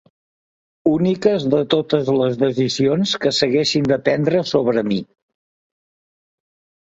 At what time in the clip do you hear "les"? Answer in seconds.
2.21-2.39